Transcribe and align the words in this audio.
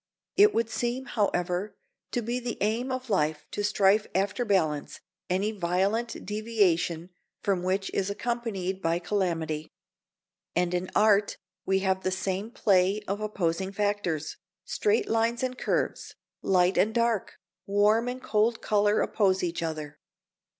It 0.35 0.51
would 0.55 0.67
seem, 0.71 1.05
however, 1.05 1.75
to 2.09 2.23
be 2.23 2.39
the 2.39 2.57
aim 2.61 2.91
of 2.91 3.11
life 3.11 3.45
to 3.51 3.63
strive 3.63 4.07
after 4.15 4.43
balance, 4.43 4.99
any 5.29 5.51
violent 5.51 6.25
deviation 6.25 7.11
from 7.43 7.61
which 7.61 7.91
is 7.93 8.09
accompanied 8.09 8.81
by 8.81 8.97
calamity. 8.97 9.69
And 10.55 10.73
in 10.73 10.89
art 10.95 11.37
we 11.67 11.81
have 11.81 12.01
the 12.01 12.09
same 12.09 12.49
play 12.49 13.03
of 13.07 13.21
opposing 13.21 13.71
factors, 13.71 14.37
straight 14.65 15.07
lines 15.07 15.43
and 15.43 15.55
curves, 15.55 16.15
light 16.41 16.79
and 16.79 16.95
dark, 16.95 17.35
warm 17.67 18.07
and 18.07 18.23
cold 18.23 18.59
colour 18.59 19.01
oppose 19.01 19.43
each 19.43 19.61
other. 19.61 19.99